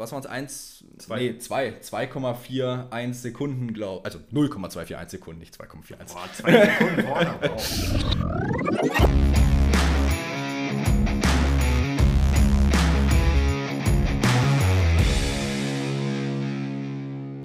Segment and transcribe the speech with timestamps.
[0.00, 0.26] was waren es?
[0.26, 1.18] 1, zwei.
[1.18, 5.96] nee, 2, 2,41 Sekunden, glaube also 0,241 Sekunden, nicht 2,41.
[6.10, 7.38] Boah, 2 Sekunden vorne.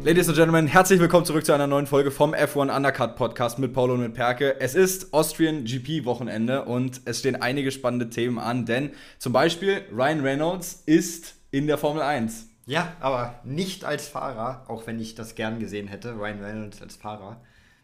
[0.05, 3.73] Ladies and Gentlemen, herzlich willkommen zurück zu einer neuen Folge vom F1 Undercut Podcast mit
[3.73, 4.61] Paulo und mit Perke.
[4.61, 9.81] Es ist Austrian GP Wochenende und es stehen einige spannende Themen an, denn zum Beispiel
[9.91, 12.49] Ryan Reynolds ist in der Formel 1.
[12.65, 16.97] Ja, aber nicht als Fahrer, auch wenn ich das gern gesehen hätte, Ryan Reynolds als
[16.97, 17.39] Fahrer.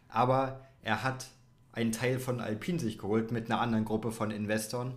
[0.09, 1.27] Aber er hat
[1.71, 4.95] einen Teil von Alpine sich geholt mit einer anderen Gruppe von Investoren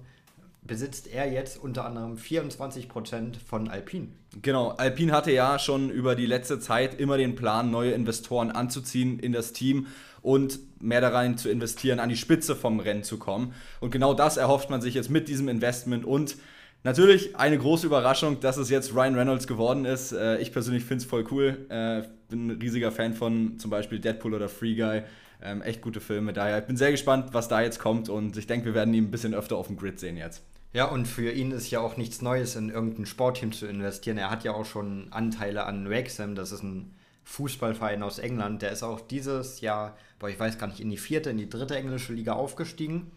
[0.65, 4.09] besitzt er jetzt unter anderem 24% von Alpine.
[4.41, 9.19] Genau, Alpine hatte ja schon über die letzte Zeit immer den Plan, neue Investoren anzuziehen
[9.19, 9.89] in das Team
[10.23, 13.53] und mehr daran zu investieren, an die Spitze vom Rennen zu kommen.
[13.81, 16.37] Und genau das erhofft man sich jetzt mit diesem Investment und
[16.85, 20.13] Natürlich eine große Überraschung, dass es jetzt Ryan Reynolds geworden ist.
[20.13, 21.67] Äh, ich persönlich finde es voll cool.
[21.71, 25.03] Äh, bin ein riesiger Fan von zum Beispiel Deadpool oder Free Guy.
[25.43, 26.35] Ähm, echt gute Filme.
[26.35, 29.05] Daher ich bin sehr gespannt, was da jetzt kommt und ich denke, wir werden ihn
[29.05, 30.43] ein bisschen öfter auf dem Grid sehen jetzt.
[30.75, 34.19] Ja, und für ihn ist ja auch nichts Neues, in irgendein Sportteam zu investieren.
[34.19, 38.61] Er hat ja auch schon Anteile an Wrexham, das ist ein Fußballverein aus England.
[38.61, 41.49] Der ist auch dieses Jahr, boah, ich weiß gar nicht, in die vierte, in die
[41.49, 43.11] dritte englische Liga aufgestiegen.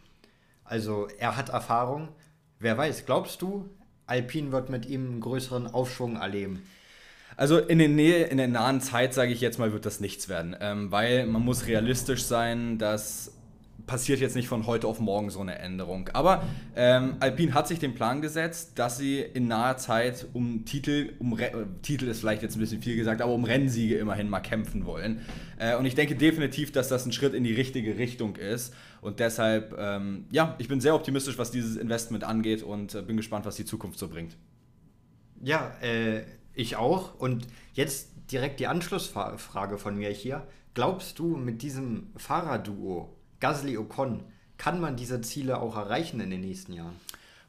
[0.63, 2.09] Also er hat Erfahrung.
[2.59, 3.69] Wer weiß, glaubst du,
[4.07, 6.63] Alpine wird mit ihm einen größeren Aufschwung erleben?
[7.35, 10.27] Also in der Nähe, in der nahen Zeit, sage ich jetzt mal, wird das nichts
[10.27, 10.55] werden.
[10.59, 13.31] Ähm, weil man muss realistisch sein, dass
[13.87, 16.09] passiert jetzt nicht von heute auf morgen so eine Änderung.
[16.13, 16.43] Aber
[16.75, 21.33] ähm, Alpine hat sich den Plan gesetzt, dass sie in naher Zeit um Titel, um
[21.33, 24.85] Re Titel ist vielleicht jetzt ein bisschen viel gesagt, aber um Rennsiege immerhin mal kämpfen
[24.85, 25.21] wollen.
[25.57, 28.73] Äh, und ich denke definitiv, dass das ein Schritt in die richtige Richtung ist.
[29.01, 33.17] Und deshalb, ähm, ja, ich bin sehr optimistisch, was dieses Investment angeht und äh, bin
[33.17, 34.37] gespannt, was die Zukunft so bringt.
[35.41, 37.19] Ja, äh, ich auch.
[37.19, 40.47] Und jetzt direkt die Anschlussfrage von mir hier.
[40.73, 44.23] Glaubst du, mit diesem Fahrerduo Gasly Ocon,
[44.57, 46.95] kann man diese Ziele auch erreichen in den nächsten Jahren?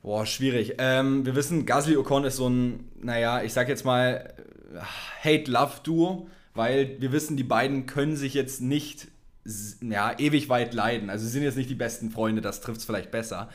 [0.02, 0.74] Boah, schwierig.
[0.78, 4.34] Ähm, wir wissen, Gasly Ocon ist so ein, naja, ich sag jetzt mal,
[5.24, 9.08] Hate-Love-Duo, weil wir wissen, die beiden können sich jetzt nicht
[9.80, 11.10] ja, ewig weit leiden.
[11.10, 13.48] Also sie sind jetzt nicht die besten Freunde, das trifft es vielleicht besser.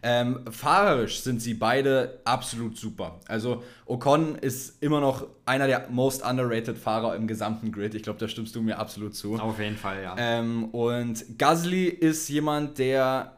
[0.00, 3.18] Ähm, fahrerisch sind sie beide absolut super.
[3.26, 7.94] Also Ocon ist immer noch einer der most underrated Fahrer im gesamten Grid.
[7.94, 9.34] Ich glaube, da stimmst du mir absolut zu.
[9.36, 10.14] Auf jeden Fall, ja.
[10.16, 13.32] Ähm, und Gasly ist jemand, der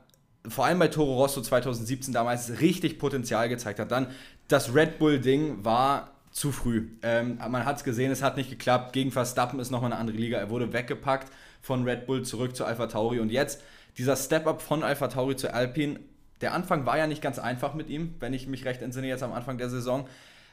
[0.49, 3.91] vor allem bei Toro Rosso 2017 damals richtig Potenzial gezeigt hat.
[3.91, 4.09] Dann
[4.49, 6.88] das Red Bull-Ding war zu früh.
[7.03, 8.93] Ähm, man hat es gesehen, es hat nicht geklappt.
[8.93, 10.38] Gegen Verstappen ist nochmal eine andere Liga.
[10.38, 13.21] Er wurde weggepackt von Red Bull zurück zu Alpha Tauri.
[13.21, 13.62] Und jetzt
[13.98, 16.00] dieser Step-Up von Alpha Tauri zu Alpine
[16.41, 19.22] der Anfang war ja nicht ganz einfach mit ihm, wenn ich mich recht entsinne, jetzt
[19.22, 20.09] am Anfang der Saison.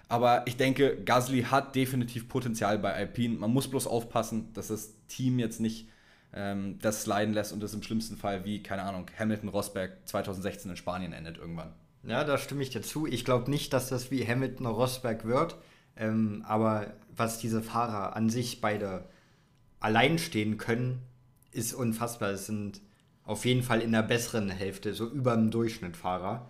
[0.09, 3.37] Aber ich denke, Gasly hat definitiv Potenzial bei Alpine.
[3.37, 5.89] Man muss bloß aufpassen, dass das Team jetzt nicht
[6.33, 10.77] ähm, das sliden lässt und das im schlimmsten Fall wie, keine Ahnung, Hamilton-Rosberg 2016 in
[10.77, 11.73] Spanien endet irgendwann.
[12.03, 13.05] Ja, da stimme ich dir zu.
[13.05, 15.57] Ich glaube nicht, dass das wie Hamilton-Rosberg wird.
[15.97, 19.05] Ähm, aber was diese Fahrer an sich beide
[19.79, 21.01] allein stehen können,
[21.51, 22.31] ist unfassbar.
[22.31, 22.81] Es sind
[23.23, 26.49] auf jeden Fall in der besseren Hälfte, so über dem Durchschnitt Fahrer.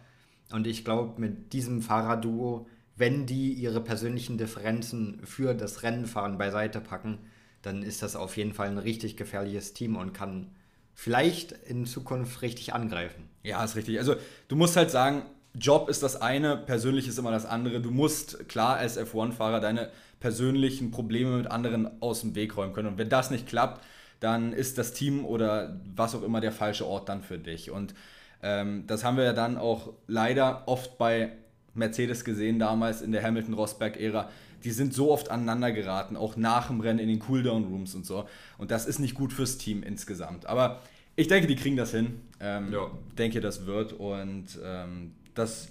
[0.51, 6.79] Und ich glaube, mit diesem Fahrerduo, wenn die ihre persönlichen Differenzen für das Rennenfahren beiseite
[6.81, 7.19] packen,
[7.61, 10.51] dann ist das auf jeden Fall ein richtig gefährliches Team und kann
[10.93, 13.29] vielleicht in Zukunft richtig angreifen.
[13.43, 13.99] Ja, ist richtig.
[13.99, 14.15] Also
[14.47, 15.23] du musst halt sagen,
[15.59, 17.81] Job ist das eine, persönlich ist immer das andere.
[17.81, 22.89] Du musst klar als F1-Fahrer deine persönlichen Probleme mit anderen aus dem Weg räumen können.
[22.89, 23.83] Und wenn das nicht klappt,
[24.19, 27.71] dann ist das Team oder was auch immer der falsche Ort dann für dich.
[27.71, 27.93] Und
[28.41, 31.31] ähm, das haben wir ja dann auch leider oft bei
[31.73, 34.29] Mercedes gesehen, damals in der Hamilton-Rosberg-Ära.
[34.63, 38.27] Die sind so oft aneinander geraten, auch nach dem Rennen in den Cooldown-Rooms und so.
[38.57, 40.47] Und das ist nicht gut fürs Team insgesamt.
[40.47, 40.81] Aber
[41.15, 42.21] ich denke, die kriegen das hin.
[42.39, 42.89] Ähm, ja.
[43.17, 43.93] denke, das wird.
[43.93, 45.69] Und ähm, das,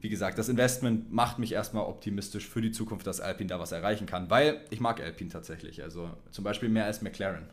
[0.00, 3.72] wie gesagt, das Investment macht mich erstmal optimistisch für die Zukunft, dass Alpine da was
[3.72, 4.30] erreichen kann.
[4.30, 5.82] Weil ich mag Alpine tatsächlich.
[5.82, 7.48] Also zum Beispiel mehr als McLaren.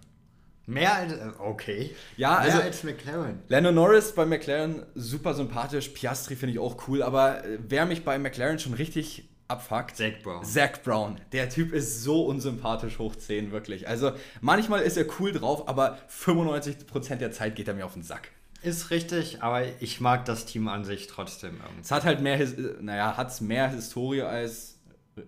[0.65, 1.13] Mehr als.
[1.39, 1.95] Okay.
[2.15, 2.61] Ja, Mehr also.
[2.61, 3.39] als McLaren.
[3.47, 5.89] Lando Norris bei McLaren super sympathisch.
[5.89, 7.01] Piastri finde ich auch cool.
[7.01, 9.97] Aber äh, wer mich bei McLaren schon richtig abfuckt.
[9.97, 10.45] Zach Brown.
[10.45, 11.19] Zach Brown.
[11.31, 13.87] Der Typ ist so unsympathisch hoch 10, wirklich.
[13.87, 14.11] Also
[14.41, 18.29] manchmal ist er cool drauf, aber 95% der Zeit geht er mir auf den Sack.
[18.61, 21.55] Ist richtig, aber ich mag das Team an sich trotzdem.
[21.55, 21.81] Irgendwie.
[21.81, 22.39] Es hat halt mehr,
[22.81, 24.79] naja, hat es mehr Historie als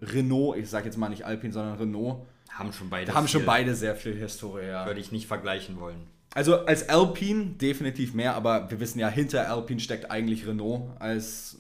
[0.02, 0.58] Renault.
[0.58, 2.26] Ich sag jetzt mal nicht Alpine, sondern Renault.
[2.50, 3.14] Haben schon beide.
[3.14, 4.86] Haben viel, schon beide sehr viel Historie, ja.
[4.86, 6.08] Würde ich nicht vergleichen wollen.
[6.34, 11.58] Also als Alpine definitiv mehr, aber wir wissen ja, hinter Alpine steckt eigentlich Renault als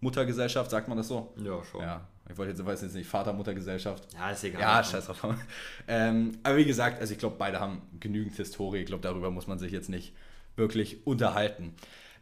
[0.00, 1.32] Muttergesellschaft, sagt man das so?
[1.36, 1.80] Ja, schon.
[1.80, 4.06] Ja, Ich wollte jetzt, weiß jetzt nicht, Vater-Mutter-Gesellschaft.
[4.14, 4.60] Ja, ist egal.
[4.60, 5.34] Ja, scheiß drauf.
[5.88, 8.80] ähm, aber wie gesagt, also ich glaube, beide haben genügend Historie.
[8.80, 10.12] Ich glaube, darüber muss man sich jetzt nicht
[10.58, 11.74] wirklich unterhalten.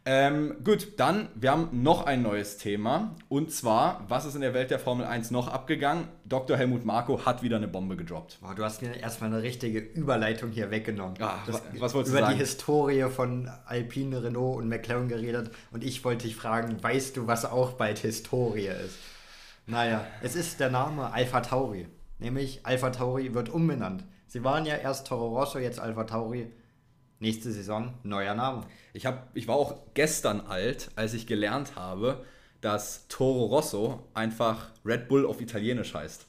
[0.09, 3.13] Ähm, gut, dann, wir haben noch ein neues Thema.
[3.27, 6.07] Und zwar, was ist in der Welt der Formel 1 noch abgegangen?
[6.23, 6.55] Dr.
[6.55, 8.37] Helmut Marko hat wieder eine Bombe gedroppt.
[8.39, 11.15] Boah, du hast mir erstmal eine richtige Überleitung hier weggenommen.
[11.19, 12.27] Ah, das, was wolltest du sagen?
[12.27, 15.51] Über die Historie von Alpine, Renault und McLaren geredet.
[15.71, 18.97] Und ich wollte dich fragen, weißt du, was auch bald Historie ist?
[19.65, 21.85] Naja, es ist der Name Alpha Tauri.
[22.19, 24.05] Nämlich Alpha Tauri wird umbenannt.
[24.27, 26.47] Sie waren ja erst Toro Rosso, jetzt Alpha Tauri.
[27.19, 28.63] Nächste Saison, neuer Name.
[28.93, 32.23] Ich, hab, ich war auch gestern alt, als ich gelernt habe,
[32.61, 36.27] dass Toro Rosso einfach Red Bull auf Italienisch heißt.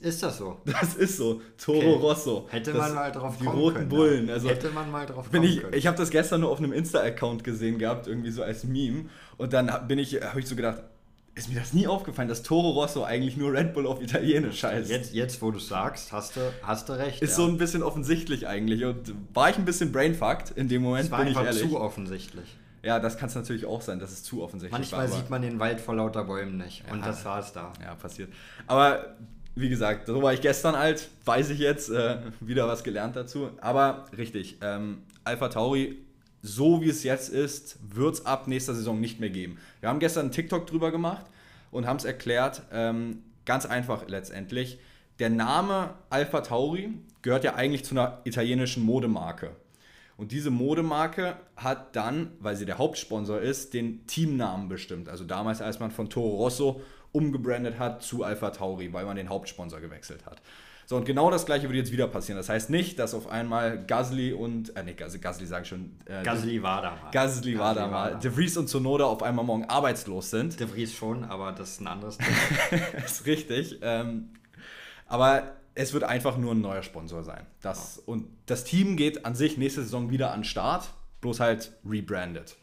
[0.00, 0.60] Ist das so?
[0.64, 1.42] Das ist so.
[1.58, 2.00] Toro Okay.
[2.00, 2.46] Rosso.
[2.50, 4.30] Hätte man mal drauf Die kommen roten können, Bullen.
[4.30, 5.74] Also Hätte man mal drauf bin kommen ich können.
[5.74, 9.04] ich habe das gestern nur auf einem Insta-Account gesehen gehabt, irgendwie so als Meme.
[9.36, 10.82] Und dann bin ich, habe ich so gedacht,
[11.34, 14.90] ist mir das nie aufgefallen, dass Toro Rosso eigentlich nur Red Bull auf Italienisch heißt.
[14.90, 17.22] Jetzt, jetzt, wo du sagst, hast du, hast du recht.
[17.22, 17.36] ist ja.
[17.36, 18.84] so ein bisschen offensichtlich eigentlich.
[18.84, 21.70] Und war ich ein bisschen brainfucked in dem Moment, es war bin ich einfach ehrlich.
[21.70, 22.56] zu offensichtlich.
[22.82, 25.16] Ja, das kann es natürlich auch sein, dass es zu offensichtlich Manchmal war.
[25.16, 26.82] sieht man den Wald vor lauter Bäumen nicht.
[26.90, 27.06] Und Ja.
[27.06, 27.72] das war es da.
[27.80, 28.30] Ja, passiert.
[28.66, 29.14] Aber
[29.54, 33.50] wie gesagt, so war ich gestern alt, weiß ich jetzt, äh, wieder was gelernt dazu.
[33.60, 35.98] Aber richtig, ähm, Alpha Tauri,
[36.42, 39.58] so wie es jetzt ist, wird es ab nächster Saison nicht mehr geben.
[39.80, 41.24] Wir haben gestern einen TikTok drüber gemacht
[41.70, 44.78] und haben es erklärt, ähm, ganz einfach letztendlich.
[45.20, 49.56] Der Name Alpha Tauri gehört ja eigentlich zu einer italienischen Modemarke.
[50.16, 55.08] Und diese Modemarke hat dann, weil sie der Hauptsponsor ist, den Teamnamen bestimmt.
[55.08, 56.80] Also damals, als man von Toro Rosso
[57.12, 60.42] umgebrandet hat zu Alpha Tauri, weil man den Hauptsponsor gewechselt hat.
[60.86, 62.36] So, und genau das gleiche würde jetzt wieder passieren.
[62.36, 65.96] Das heißt nicht, dass auf einmal Gasly und, äh, nee, Gasly, sage ich schon.
[66.06, 67.10] Äh, Gasly war da mal.
[67.12, 68.18] Gasly war da mal.
[68.18, 70.58] De Vries und Sonoda auf einmal morgen arbeitslos sind.
[70.58, 72.18] De Vries schon, aber das ist ein anderes
[72.70, 72.80] Thema.
[73.04, 73.78] ist richtig.
[73.82, 74.30] Ähm,
[75.06, 77.46] aber es wird einfach nur ein neuer Sponsor sein.
[77.60, 80.90] Das, Und das Team geht an sich nächste Saison wieder an den Start,
[81.20, 82.56] bloß halt rebranded.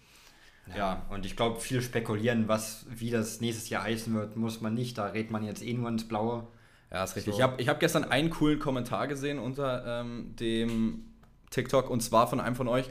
[0.78, 1.06] Ja.
[1.10, 4.98] Und ich glaube, viel spekulieren, was, wie das nächstes Jahr heißen wird, muss man nicht.
[4.98, 6.46] Da redet man jetzt eh nur ins Blaue.
[6.92, 7.34] Ja, ist richtig.
[7.34, 7.40] So.
[7.40, 11.06] Ich habe ich hab gestern einen coolen Kommentar gesehen unter ähm, dem
[11.52, 12.90] TikTok und zwar von einem von euch.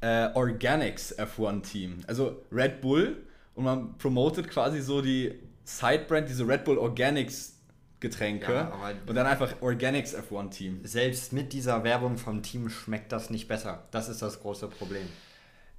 [0.00, 2.00] Äh, Organics F1 Team.
[2.06, 5.34] Also Red Bull und man promotet quasi so die
[5.64, 7.54] Sidebrand, diese Red Bull Organics
[8.00, 10.80] Getränke Ja, und dann einfach Organics F1 Team.
[10.84, 13.88] Selbst mit dieser Werbung vom Team schmeckt das nicht besser.
[13.92, 15.08] Das ist das große Problem.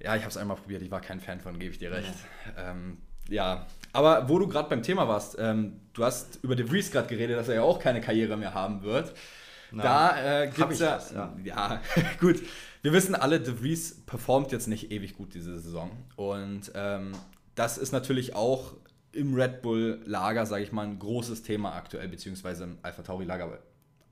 [0.00, 2.12] Ja, ich habe es einmal probiert, ich war kein Fan von, gebe ich dir recht.
[2.58, 6.90] Ähm, ja, aber wo du gerade beim Thema warst, ähm, du hast über De Vries
[6.90, 9.14] gerade geredet, dass er ja auch keine Karriere mehr haben wird.
[9.72, 11.34] Na, da äh, gibt es ja, das, ja.
[11.44, 11.82] ja,
[12.20, 12.42] gut.
[12.82, 15.90] Wir wissen alle, De Vries performt jetzt nicht ewig gut diese Saison.
[16.14, 17.12] Und ähm,
[17.54, 18.74] das ist natürlich auch
[19.12, 23.58] im Red Bull-Lager, sage ich mal, ein großes Thema aktuell, beziehungsweise im Alpha Tauri-Lager, aber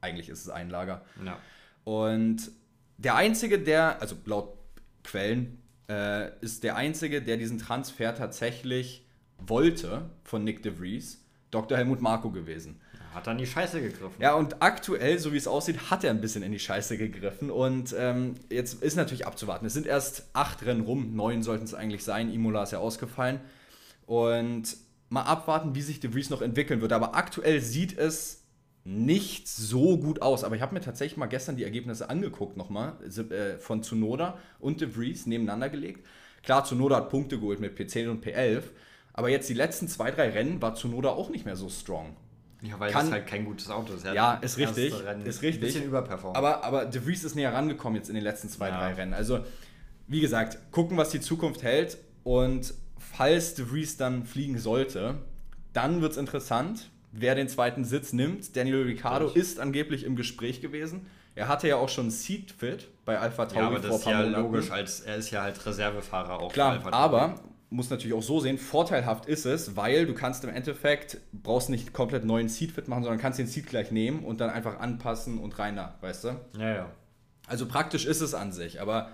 [0.00, 1.02] eigentlich ist es ein Lager.
[1.24, 1.38] Ja.
[1.84, 2.50] Und
[2.96, 4.56] der Einzige, der, also laut
[5.02, 9.03] Quellen, äh, ist der Einzige, der diesen Transfer tatsächlich
[9.48, 11.78] wollte von Nick de Vries, Dr.
[11.78, 12.80] Helmut Marko gewesen.
[13.14, 14.20] Hat dann die Scheiße gegriffen.
[14.20, 17.48] Ja, und aktuell, so wie es aussieht, hat er ein bisschen in die Scheiße gegriffen.
[17.48, 19.66] Und ähm, jetzt ist natürlich abzuwarten.
[19.66, 22.32] Es sind erst acht Rennen rum, neun sollten es eigentlich sein.
[22.32, 23.40] Imola ist ja ausgefallen.
[24.06, 24.76] Und
[25.10, 26.92] mal abwarten, wie sich De Vries noch entwickeln wird.
[26.92, 28.42] Aber aktuell sieht es
[28.82, 30.42] nicht so gut aus.
[30.42, 34.80] Aber ich habe mir tatsächlich mal gestern die Ergebnisse angeguckt nochmal äh, von Tsunoda und
[34.80, 36.04] De Vries nebeneinander gelegt.
[36.42, 38.64] Klar, Tsunoda hat Punkte geholt mit P10 und P11.
[39.14, 42.14] Aber jetzt die letzten zwei, drei Rennen war Tsunoda auch nicht mehr so strong.
[42.62, 44.04] Ja, weil Kann- das halt kein gutes Auto ist.
[44.04, 45.62] Ja, ist richtig, Rennen ist richtig.
[45.62, 46.36] Ein bisschen überperformt.
[46.36, 48.78] Aber, aber De Vries ist näher rangekommen jetzt in den letzten zwei, Ja.
[48.78, 49.14] drei Rennen.
[49.14, 49.40] Also,
[50.08, 51.98] wie gesagt, gucken, was die Zukunft hält.
[52.24, 55.16] Und falls De Vries dann fliegen sollte,
[55.74, 58.56] dann wird es interessant, wer den zweiten Sitz nimmt.
[58.56, 61.06] Daniel Ricciardo ist angeblich im Gespräch gewesen.
[61.36, 64.22] Er hatte ja auch schon Seat-Fit bei Alpha Tauri ja, aber das ist vor ja
[64.22, 64.42] Monaten.
[64.42, 66.52] logisch, als er ist ja halt Reservefahrer auch.
[66.52, 67.34] Klar, aber
[67.74, 71.92] muss natürlich auch so sehen, vorteilhaft ist es, weil du kannst im Endeffekt, brauchst nicht
[71.92, 75.58] komplett neuen Seat-Fit machen, sondern kannst den Seat gleich nehmen und dann einfach anpassen und
[75.58, 76.28] rein da, weißt du?
[76.58, 76.90] Ja, ja.
[77.46, 79.10] Also praktisch ist es an sich, aber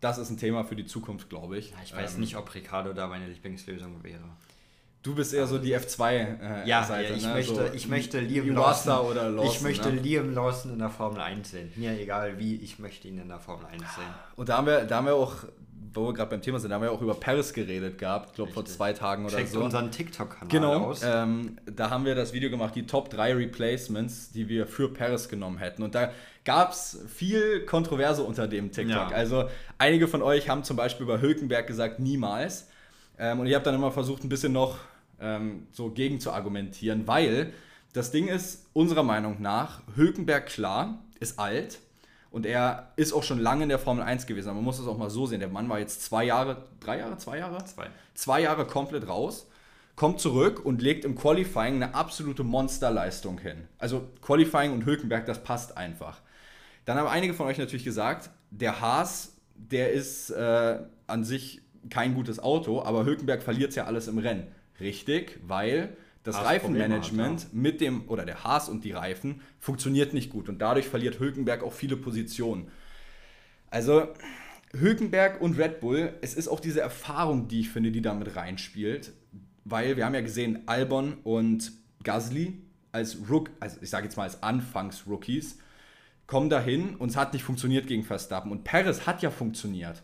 [0.00, 1.70] das ist ein Thema für die Zukunft, glaube ich.
[1.70, 4.20] Ja, Ich weiß Ähm, nicht, ob Ricardo da meine Lieblingslösung wäre.
[5.02, 7.34] Du bist eher so die F2-Seite, äh, Ja, Seite, ja ich, ne?
[7.34, 9.50] möchte, so ich möchte Liam Lawson, oder Lawson.
[9.52, 10.00] ich möchte ne?
[10.00, 11.72] Liam Lawson in der Formel 1 sehen.
[11.76, 14.04] Mir egal wie, ich möchte ihn in der Formel 1 sehen.
[14.36, 15.44] Und da haben wir, da haben wir auch,
[15.94, 18.36] wo wir gerade beim Thema sind, da haben wir auch über Paris geredet gehabt, ich
[18.36, 19.62] glaube vor zwei Tagen oder Checkt so.
[19.62, 21.02] unseren TikTok-Kanal Genau, aus.
[21.04, 25.28] ähm, da haben wir das Video gemacht, die Top 3 Replacements, die wir für Paris
[25.28, 25.82] genommen hätten.
[25.82, 26.10] Und da
[26.44, 29.10] gab es viel Kontroverse unter dem TikTok.
[29.10, 29.16] Ja.
[29.16, 29.48] Also
[29.78, 32.68] einige von euch haben zum Beispiel über Hülkenberg gesagt, niemals.
[33.18, 34.78] Ähm, und ich habe dann immer versucht, ein bisschen noch
[35.20, 37.52] ähm, so gegen zu argumentieren, weil
[37.92, 41.78] das Ding ist, unserer Meinung nach, Hülkenberg klar, ist alt
[42.34, 44.48] und er ist auch schon lange in der Formel 1 gewesen.
[44.48, 45.38] Aber man muss es auch mal so sehen.
[45.38, 47.64] Der Mann war jetzt zwei Jahre, drei Jahre, zwei Jahre?
[47.64, 47.86] Zwei.
[48.14, 49.46] Zwei Jahre komplett raus,
[49.94, 53.68] kommt zurück und legt im Qualifying eine absolute Monsterleistung hin.
[53.78, 56.22] Also Qualifying und Hülkenberg, das passt einfach.
[56.86, 62.16] Dann haben einige von euch natürlich gesagt, der Haas, der ist äh, an sich kein
[62.16, 64.48] gutes Auto, aber Hülkenberg verliert ja alles im Rennen.
[64.80, 70.14] Richtig, weil das Haas Reifenmanagement Probleme mit dem, oder der Haas und die Reifen, funktioniert
[70.14, 70.48] nicht gut.
[70.48, 72.68] Und dadurch verliert Hülkenberg auch viele Positionen.
[73.70, 74.08] Also,
[74.72, 79.12] Hülkenberg und Red Bull, es ist auch diese Erfahrung, die ich finde, die damit reinspielt.
[79.64, 82.58] Weil wir haben ja gesehen, Albon und Gasly
[82.92, 85.58] als Rook, also ich sage jetzt mal als Anfangs-Rookies,
[86.26, 88.50] kommen dahin und es hat nicht funktioniert gegen Verstappen.
[88.50, 90.02] Und Perez hat ja funktioniert.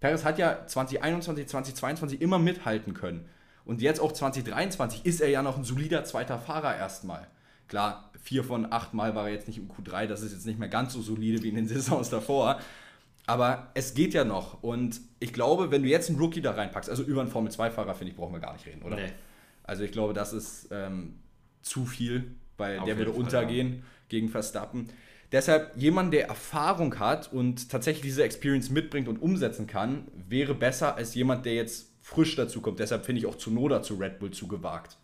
[0.00, 3.28] Perez hat ja 2021, 2022 immer mithalten können.
[3.66, 7.26] Und jetzt auch 2023 ist er ja noch ein solider zweiter Fahrer erstmal.
[7.68, 10.58] Klar, vier von acht Mal war er jetzt nicht im Q3, das ist jetzt nicht
[10.58, 12.60] mehr ganz so solide wie in den Saisons davor.
[13.26, 14.62] Aber es geht ja noch.
[14.62, 18.12] Und ich glaube, wenn du jetzt einen Rookie da reinpackst, also über einen Formel-2-Fahrer, finde
[18.12, 18.96] ich, brauchen wir gar nicht reden, oder?
[18.96, 19.12] Nee.
[19.64, 21.18] Also ich glaube, das ist ähm,
[21.60, 24.90] zu viel, weil Auf der würde Fall, untergehen gegen Verstappen.
[25.32, 30.94] Deshalb jemand, der Erfahrung hat und tatsächlich diese Experience mitbringt und umsetzen kann, wäre besser
[30.94, 32.78] als jemand, der jetzt frisch dazu kommt.
[32.78, 34.96] Deshalb finde ich auch Zunoda zu Red Bull zu gewagt.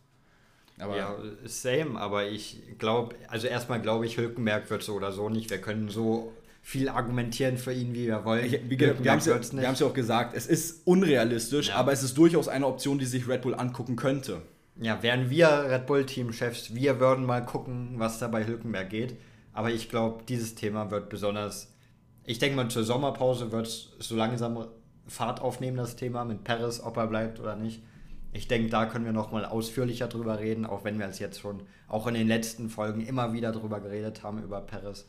[0.78, 5.28] Aber ja, same, aber ich glaube, also erstmal glaube ich, Hülkenberg wird so oder so
[5.28, 5.50] nicht.
[5.50, 6.32] Wir können so
[6.62, 8.46] viel argumentieren für ihn, wie wir wollen.
[8.46, 11.74] Ich, wie gesagt, wir haben es ja, haben's ja auch gesagt, es ist unrealistisch, Ja.
[11.74, 14.42] aber es ist durchaus eine Option, die sich Red Bull angucken könnte.
[14.80, 19.16] Ja, wären wir Red Bull-Team-Chefs, wir würden mal gucken, was da bei Hülkenberg geht.
[19.52, 21.74] Aber ich glaube, dieses Thema wird besonders.
[22.24, 24.66] Ich denke mal, zur Sommerpause wird es so langsam
[25.12, 27.82] Fahrt aufnehmen, das Thema mit Perez, ob er bleibt oder nicht.
[28.32, 31.62] Ich denke, da können wir nochmal ausführlicher drüber reden, auch wenn wir es jetzt schon
[31.86, 35.06] auch in den letzten Folgen immer wieder drüber geredet haben, über Perez.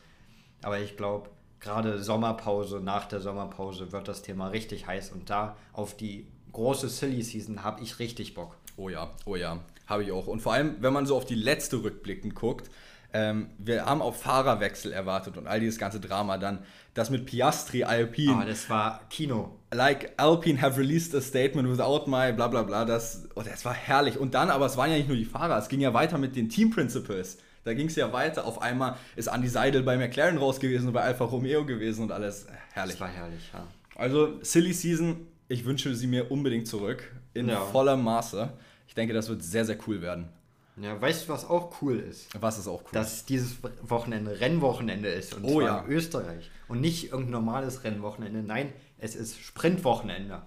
[0.62, 5.56] Aber ich glaube, gerade Sommerpause, nach der Sommerpause wird das Thema richtig heiß und da
[5.72, 8.56] auf die große Silly Season habe ich richtig Bock.
[8.76, 10.26] Oh ja, oh ja, habe ich auch.
[10.26, 12.70] Und vor allem, wenn man so auf die letzte rückblickend guckt,
[13.14, 16.58] ähm, wir haben auf Fahrerwechsel erwartet und all dieses ganze Drama dann,
[16.92, 18.34] das mit Piastri Alpine.
[18.42, 19.58] Ah, das war Kino.
[19.72, 23.72] like Alpine have released a statement without my bla bla bla, das, oh, das war
[23.74, 24.18] herrlich.
[24.18, 26.36] Und dann, aber es waren ja nicht nur die Fahrer, es ging ja weiter mit
[26.36, 27.38] den Team Principles.
[27.64, 28.44] Da ging es ja weiter.
[28.44, 32.12] Auf einmal ist Andy Seidel bei McLaren raus gewesen und bei Alfa Romeo gewesen und
[32.12, 32.96] alles herrlich.
[32.96, 33.66] Das war herrlich, ja.
[33.96, 37.10] Also, Silly Season, ich wünsche sie mir unbedingt zurück.
[37.32, 37.60] In Ja.
[37.60, 38.52] vollem Maße.
[38.86, 40.28] Ich denke, das wird sehr, sehr cool werden.
[40.76, 42.28] Ja, weißt du, was auch cool ist?
[42.40, 42.90] Was ist auch cool.
[42.92, 45.78] Dass dieses Wochenende Rennwochenende ist und Oh zwar ja.
[45.80, 46.50] in Österreich.
[46.66, 48.42] Und nicht irgendein normales Rennwochenende.
[48.42, 50.42] Nein, es ist Sprintwochenende.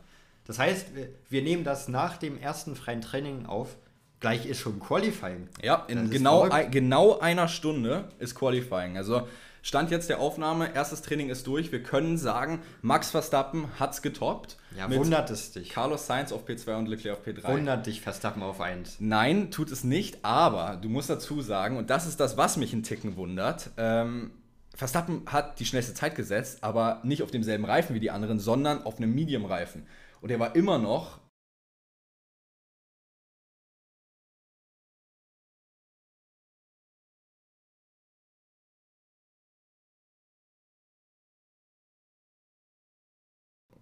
[0.46, 0.88] Das heißt,
[1.30, 3.76] wir, nehmen das nach dem ersten freien Training auf.
[4.20, 5.48] Gleich ist schon Qualifying.
[5.62, 8.98] Ja, in Das genau, ein, genau einer Stunde ist Qualifying.
[8.98, 9.28] Also
[9.68, 11.74] Stand jetzt der Aufnahme, erstes Training ist durch.
[11.74, 14.56] Wir können sagen, Max Verstappen hat's getoppt.
[14.78, 15.72] Ja, wundert es dich.
[15.72, 17.44] Carlos Sainz auf P2 und Leclerc auf P3.
[17.50, 19.02] Wundert dich Verstappen auf 1.
[19.02, 22.72] Nein, tut es nicht, aber du musst dazu sagen, und das ist das, was mich
[22.72, 24.32] einen Ticken wundert, ähm,
[24.74, 28.84] Verstappen hat die schnellste Zeit gesetzt, aber nicht auf demselben Reifen wie die anderen, sondern
[28.84, 29.86] auf einem Medium-Reifen.
[30.22, 31.20] Und er war immer noch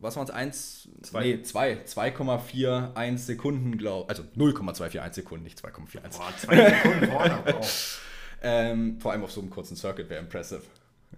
[0.05, 0.31] was waren es?
[0.31, 1.23] 1, Zwei.
[1.23, 6.17] nee, 2, 2,41 Sekunden, glaube Also 0,241 Sekunden, nicht 2,41.
[6.17, 7.43] Boah, zwei Sekunden vorne.
[7.45, 8.01] Wow.
[8.47, 10.61] Ähm, vor allem auf so einem kurzen Circuit wäre impressive.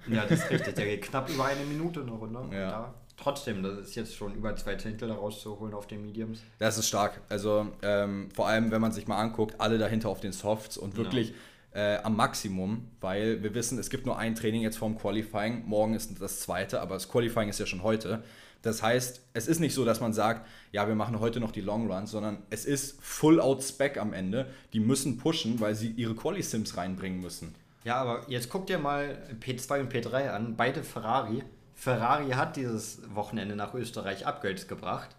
[0.08, 0.76] Ja, das ist richtig.
[0.76, 2.40] Der geht knapp über eine Minute eine Runde.
[2.40, 2.70] Und Ja.
[2.70, 6.40] Da, trotzdem, das ist jetzt schon über zwei Zehntel rauszuholen auf den Mediums.
[6.60, 7.20] Das ist stark.
[7.28, 10.96] Also ähm, vor allem, wenn man sich mal anguckt, alle dahinter auf den Softs und
[10.96, 11.34] wirklich
[11.72, 15.66] äh, am Maximum, weil wir wissen, es gibt nur ein Training jetzt vorm Qualifying.
[15.66, 18.24] Morgen ist das zweite, aber das Qualifying ist ja schon heute.
[18.68, 21.62] Das heißt, es ist nicht so, dass man sagt, ja, wir machen heute noch die
[21.62, 24.52] Long Runs, sondern es ist Full-Out-Spec am Ende.
[24.74, 27.56] Die müssen pushen, weil sie ihre Quali-Sims reinbringen müssen.
[27.86, 31.46] Ja, aber jetzt guck dir mal P2 und P3 an, beide Ferrari.
[31.76, 35.16] Ferrari hat dieses Wochenende nach Österreich Upgrades gebracht.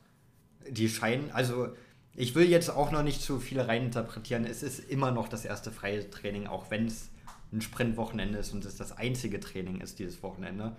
[0.69, 1.69] Die scheinen, also
[2.15, 4.45] ich will jetzt auch noch nicht zu viel reininterpretieren.
[4.45, 7.09] Es ist immer noch das erste freie Training, auch wenn es
[7.51, 10.77] ein Sprintwochenende ist und es das einzige Training ist dieses Wochenende.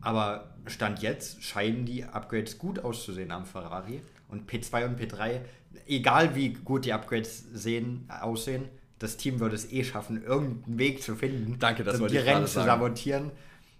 [0.00, 4.02] Aber Stand jetzt scheinen die Upgrades gut auszusehen am Ferrari.
[4.28, 5.40] Und P2 und P3,
[5.86, 11.02] egal wie gut die Upgrades sehen, aussehen, das Team würde es eh schaffen, irgendeinen Weg
[11.02, 13.30] zu finden, Danke, das um die Rennen zu sabotieren.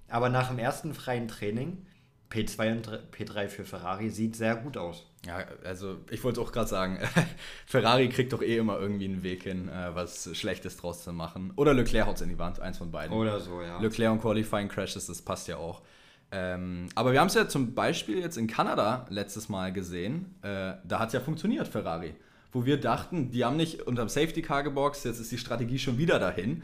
[0.09, 1.85] Aber nach dem ersten freien Training
[2.31, 5.07] P2 und P3 für Ferrari sieht sehr gut aus.
[5.27, 6.99] Ja, also ich wollte auch gerade sagen,
[7.67, 11.53] Ferrari kriegt doch eh immer irgendwie einen Weg hin, äh, was Schlechtes draus zu machen.
[11.57, 13.17] Oder Leclerc haut es in die Wand, eins von beiden.
[13.17, 13.81] Oder so, ja.
[13.81, 15.83] Leclerc und Qualifying Crashes, das passt ja auch.
[16.31, 20.35] Ähm, aber wir haben es ja zum Beispiel jetzt in Kanada letztes Mal gesehen.
[20.43, 22.15] Äh, da hat es ja funktioniert, Ferrari.
[22.53, 25.99] Wo wir dachten, die haben nicht unterm Safety Car geboxt, jetzt ist die Strategie schon
[25.99, 26.63] wieder dahin.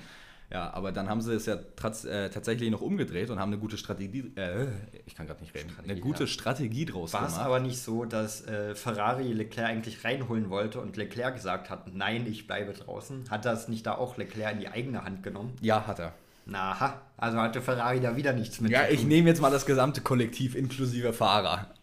[0.51, 3.77] Ja, aber dann haben sie es ja äh, tatsächlich noch umgedreht und haben eine gute
[3.77, 4.67] Strategie, äh,
[5.07, 6.27] ich kann gerade nicht reden, Strategie, eine gute ja.
[6.27, 7.37] Strategie draus War gemacht.
[7.37, 11.71] War es aber nicht so, dass äh, Ferrari Leclerc eigentlich reinholen wollte und Leclerc gesagt
[11.71, 13.25] hat, nein, ich bleibe draußen?
[13.31, 15.55] Hat das nicht da auch Leclerc in die eigene Hand genommen?
[15.61, 16.13] Ja, hat er.
[16.47, 18.71] Na, also hatte Ferrari da wieder nichts mit.
[18.71, 21.75] Ja, ich nehme jetzt mal das gesamte Kollektiv inklusive Fahrer.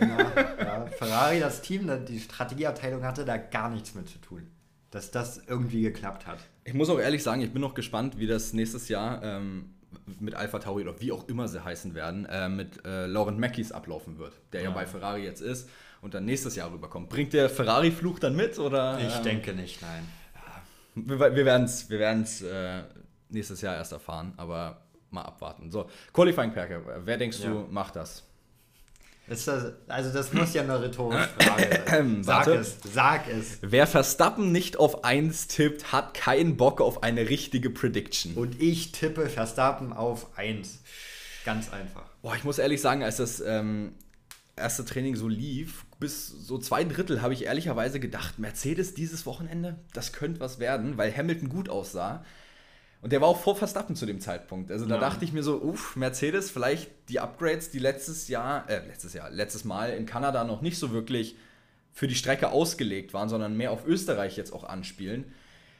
[0.00, 0.18] Na,
[0.58, 4.46] ja, Ferrari, das Team, die Strategieabteilung hatte da gar nichts mit zu tun
[4.94, 6.38] dass das irgendwie geklappt hat.
[6.62, 9.74] Ich muss auch ehrlich sagen, ich bin noch gespannt, wie das nächstes Jahr ähm,
[10.20, 13.72] mit Alpha Tauri oder wie auch immer sie heißen werden, äh, mit äh, Laurent Mackies
[13.72, 14.68] ablaufen wird, der ja.
[14.70, 14.74] ja.
[14.74, 15.68] bei Ferrari jetzt ist
[16.00, 17.08] und dann nächstes Jahr rüberkommt.
[17.08, 18.58] Bringt der Ferrari-Fluch dann mit?
[18.58, 20.06] Oder, ich ähm, denke nicht, nein.
[20.94, 22.84] Wir, wir werden es wir äh,
[23.34, 25.70] nächstes Jahr erst erfahren, aber mal abwarten.
[25.70, 27.50] So, Qualifying Perke, wer denkst ja.
[27.50, 28.24] du macht das?
[29.26, 29.48] Das,
[29.88, 32.22] also das muss ja eine rhetorische Frage sein.
[32.22, 32.54] sag Warte.
[32.56, 33.58] es, sag es.
[33.62, 38.34] Wer Verstappen nicht auf 1 tippt, hat keinen Bock auf eine richtige Prediction.
[38.34, 40.80] Und ich tippe Verstappen auf 1.
[41.46, 42.04] Ganz einfach.
[42.20, 43.94] Boah, ich muss ehrlich sagen, als das ähm,
[44.56, 49.76] erste Training so lief, bis so zwei Drittel habe ich ehrlicherweise gedacht, Mercedes dieses Wochenende,
[49.94, 52.24] das könnte was werden, weil Hamilton gut aussah.
[53.04, 54.70] Und der war auch vor Verstappen zu dem Zeitpunkt.
[54.70, 55.00] Also da ja.
[55.02, 59.28] dachte ich mir so, uff, Mercedes, vielleicht die Upgrades, die letztes Jahr, äh, letztes Jahr,
[59.28, 61.36] letztes Mal in Kanada noch nicht so wirklich
[61.92, 65.26] für die Strecke ausgelegt waren, sondern mehr auf Österreich jetzt auch anspielen.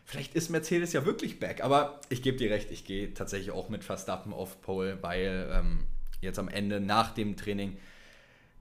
[0.04, 1.64] Vielleicht ist Mercedes ja wirklich back.
[1.64, 5.84] Aber ich gebe dir recht, ich gehe tatsächlich auch mit Verstappen auf Pole, weil ähm,
[6.20, 7.78] jetzt am Ende nach dem Training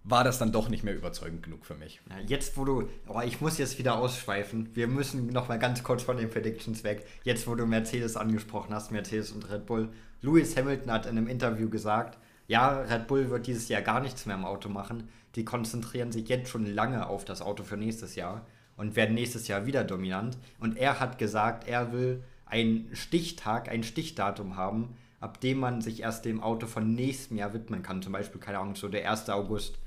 [0.03, 2.01] war das dann doch nicht mehr überzeugend genug für mich.
[2.09, 4.69] Ja, jetzt, wo du, oh, ich muss jetzt wieder ausschweifen.
[4.73, 7.05] Wir müssen noch mal ganz kurz von den Predictions weg.
[7.23, 9.89] Jetzt, wo du Mercedes angesprochen hast, Mercedes und Red Bull.
[10.21, 14.25] Lewis Hamilton hat in einem Interview gesagt, ja, Red Bull wird dieses Jahr gar nichts
[14.25, 15.07] mehr im Auto machen.
[15.35, 19.47] Die konzentrieren sich jetzt schon lange auf das Auto für nächstes Jahr und werden nächstes
[19.47, 20.37] Jahr wieder dominant.
[20.59, 26.01] Und er hat gesagt, er will einen Stichtag, ein Stichdatum haben, ab dem man sich
[26.01, 28.01] erst dem Auto von nächstem Jahr widmen kann.
[28.01, 29.29] Zum Beispiel, keine Ahnung, so der 1.
[29.29, 29.79] August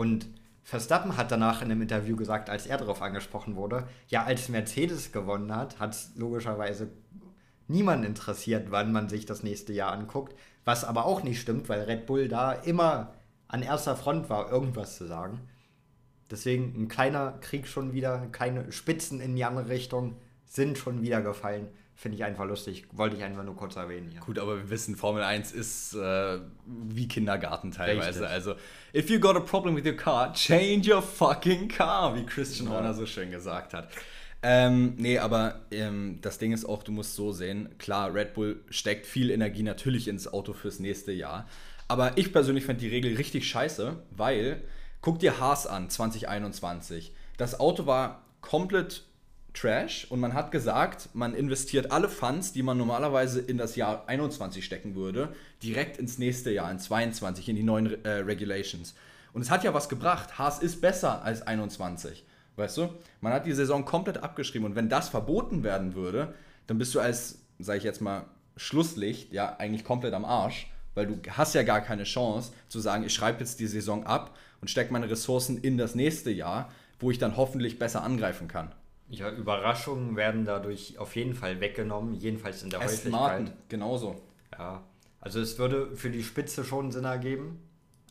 [0.00, 0.28] und
[0.62, 5.12] Verstappen hat danach in einem Interview gesagt, als er darauf angesprochen wurde, ja, als Mercedes
[5.12, 6.88] gewonnen hat, hat es logischerweise
[7.68, 10.34] niemand interessiert, wann man sich das nächste Jahr anguckt.
[10.64, 13.12] Was aber auch nicht stimmt, weil Red Bull da immer
[13.46, 15.40] an erster Front war, irgendwas zu sagen.
[16.30, 21.20] Deswegen ein kleiner Krieg schon wieder, keine Spitzen in die andere Richtung sind schon wieder
[21.20, 21.68] gefallen.
[22.00, 22.86] Finde ich einfach lustig.
[22.92, 24.08] Wollte ich einfach nur kurz erwähnen.
[24.10, 24.20] Hier.
[24.22, 28.20] Gut, aber wir wissen, Formel 1 ist äh, wie Kindergarten teilweise.
[28.20, 28.26] Richtig.
[28.26, 28.54] Also,
[28.94, 32.72] if you got a problem with your car, change your fucking car, wie Christian ja.
[32.72, 33.90] Horner so schön gesagt hat.
[34.42, 38.64] Ähm, nee, aber ähm, das Ding ist auch, du musst so sehen, klar, Red Bull
[38.70, 41.46] steckt viel Energie natürlich ins Auto fürs nächste Jahr.
[41.86, 44.62] Aber ich persönlich fand die Regel richtig scheiße, weil,
[45.02, 47.12] guck dir Haas an, 2021.
[47.36, 49.04] Das Auto war komplett
[49.52, 54.04] Trash und man hat gesagt, man investiert alle Funds, die man normalerweise in das Jahr
[54.06, 58.94] 21 stecken würde, direkt ins nächste Jahr, in 22, in die neuen äh, Regulations.
[59.32, 60.38] Und es hat ja was gebracht.
[60.38, 62.24] Haas ist besser als 21.
[62.56, 62.88] Weißt du?
[63.20, 66.34] Man hat die Saison komplett abgeschrieben und wenn das verboten werden würde,
[66.66, 71.06] dann bist du als, sag ich jetzt mal, Schlusslicht ja eigentlich komplett am Arsch, weil
[71.06, 74.68] du hast ja gar keine Chance zu sagen, ich schreibe jetzt die Saison ab und
[74.68, 78.72] stecke meine Ressourcen in das nächste Jahr, wo ich dann hoffentlich besser angreifen kann.
[79.10, 83.40] Ja, Überraschungen werden dadurch auf jeden Fall weggenommen, jedenfalls in der Aston Häufigkeit.
[83.40, 84.16] Martin, genauso.
[84.56, 84.82] Ja,
[85.20, 87.60] also es würde für die Spitze schon Sinn ergeben,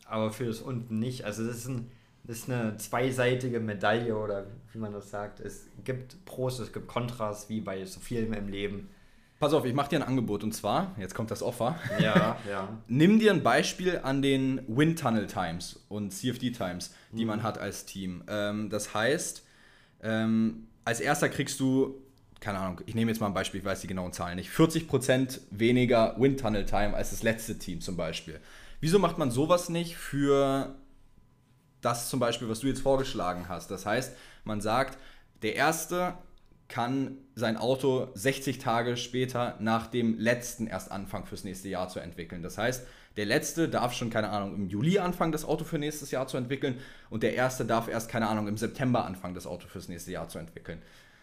[0.04, 1.24] aber für das unten nicht.
[1.24, 1.90] Also das ist, ein,
[2.24, 5.40] das ist eine zweiseitige Medaille oder wie man das sagt.
[5.40, 8.90] Es gibt Pros, es gibt Kontras, wie bei so vielen im Leben.
[9.40, 11.78] Pass auf, ich mache dir ein Angebot und zwar, jetzt kommt das Offer.
[11.98, 12.68] Ja, ja.
[12.88, 17.28] Nimm dir ein Beispiel an den Wind Tunnel Times und CFD Times, die mhm.
[17.28, 18.22] man hat als Team.
[18.28, 19.46] Ähm, das heißt,
[20.02, 22.02] ähm, als erster kriegst du,
[22.40, 25.38] keine Ahnung, ich nehme jetzt mal ein Beispiel, ich weiß die genauen Zahlen nicht, 40%
[25.52, 28.40] weniger Wind Tunnel Time als das letzte Team zum Beispiel.
[28.80, 30.74] Wieso macht man sowas nicht für
[31.80, 33.70] das zum Beispiel, was du jetzt vorgeschlagen hast?
[33.70, 34.98] Das heißt, man sagt,
[35.42, 36.14] der erste
[36.66, 42.00] kann sein Auto 60 Tage später nach dem letzten erst anfangen fürs nächste Jahr zu
[42.00, 42.42] entwickeln.
[42.42, 42.84] Das heißt,
[43.20, 46.38] der letzte darf schon, keine Ahnung, im Juli anfangen, das Auto für nächstes Jahr zu
[46.38, 46.78] entwickeln.
[47.10, 50.30] Und der erste darf erst, keine Ahnung, im September anfangen, das Auto fürs nächste Jahr
[50.30, 50.80] zu entwickeln.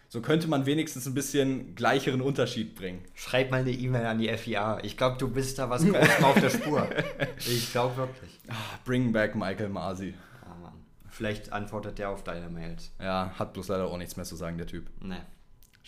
[0.08, 3.04] So könnte man wenigstens ein bisschen gleicheren Unterschied bringen.
[3.14, 4.78] Schreib mal eine E-Mail an die FIA.
[4.84, 5.82] Ich glaube, du bist da was
[6.22, 6.88] auf der Spur.
[7.38, 8.38] Ich glaube wirklich.
[8.46, 10.14] Ah, Bring back Michael Masi.
[10.42, 10.74] Ah, Mann.
[11.08, 12.92] Vielleicht antwortet der auf deine Mails.
[13.00, 14.86] Ja, hat bloß leider auch nichts mehr zu sagen, der Typ.
[15.02, 15.26] Ne.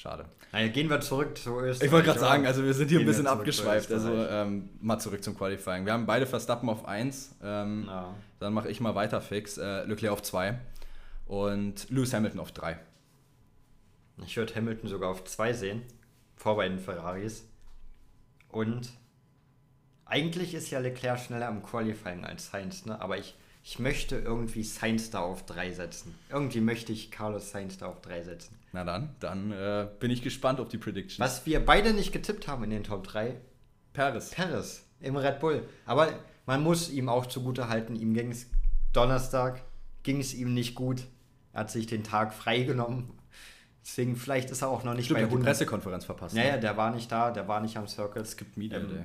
[0.01, 0.25] Schade.
[0.51, 1.87] Naja, gehen wir zurück zu Österreich.
[1.87, 3.93] Ich wollte gerade sagen, also wir sind hier ein Gehen bisschen abgeschweift.
[3.93, 5.85] Also ähm, mal zurück zum Qualifying.
[5.85, 7.37] Wir haben beide Verstappen auf 1.
[7.43, 8.15] Ähm, Ja.
[8.39, 9.59] Dann mache ich mal weiter fix.
[9.59, 10.59] Äh, Leclerc auf 2
[11.27, 12.79] und Lewis Hamilton auf 3.
[14.25, 15.83] Ich würde Hamilton sogar auf zwei sehen,
[16.35, 17.47] vor bei den Ferraris.
[18.49, 18.89] Und
[20.07, 22.99] eigentlich ist ja Leclerc schneller im Qualifying als Sainz, ne?
[23.03, 26.15] aber ich, ich möchte irgendwie Sainz da auf drei setzen.
[26.31, 28.57] Irgendwie möchte ich Carlos Sainz da auf drei setzen.
[28.73, 31.19] Na dann, dann äh, bin ich gespannt auf die Predictions.
[31.19, 33.37] Was wir beide nicht getippt haben in den Top 3,
[33.93, 34.31] Paris.
[34.31, 35.69] Perez im Red Bull.
[35.87, 36.13] Aber
[36.47, 38.47] man muss ihm auch zugute halten, ihm ging es
[38.93, 39.63] Donnerstag,
[40.03, 41.03] ging es ihm nicht gut.
[41.53, 43.11] Er hat sich den Tag freigenommen.
[43.85, 45.49] Deswegen, vielleicht ist er auch noch nicht Stimmt, bei hat die 100.
[45.49, 46.37] Pressekonferenz verpasst.
[46.37, 46.61] Ja, ne?
[46.61, 48.23] der war nicht da, der war nicht am Circle.
[48.23, 49.05] Es gibt Media Ähm, Day.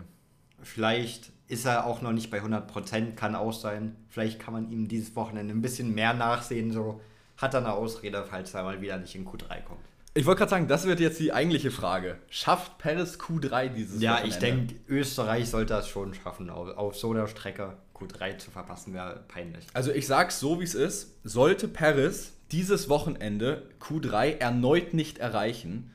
[0.65, 3.95] Vielleicht ist er auch noch nicht bei 100%, kann auch sein.
[4.09, 6.71] Vielleicht kann man ihm dieses Wochenende ein bisschen mehr nachsehen.
[6.71, 7.01] So
[7.37, 9.79] hat er eine Ausrede, falls er mal wieder nicht in Q3 kommt.
[10.17, 12.17] Ich wollte gerade sagen, das wird jetzt die eigentliche Frage.
[12.29, 14.29] Schafft Paris Q3 dieses Ja, Wochenende?
[14.33, 16.49] ich denke, Österreich sollte das schon schaffen.
[16.49, 19.65] Auf, auf so einer Strecke Q3 zu verpassen wäre peinlich.
[19.73, 21.11] Also ich sag's so, wie es ist.
[21.25, 25.91] Sollte Paris dieses Wochenende Q3 erneut nicht erreichen,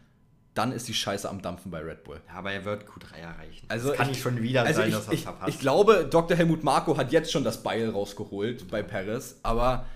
[0.55, 2.21] dann ist die Scheiße am Dampfen bei Red Bull.
[2.27, 3.67] Ja, aber er wird Q3 erreichen.
[3.69, 5.49] Also es kann ich- schon wieder Also sein, ich, dass er ich, verpasst.
[5.49, 6.37] ich glaube, Dr.
[6.37, 9.87] Helmut Marko hat jetzt schon das Beil rausgeholt bei Paris, aber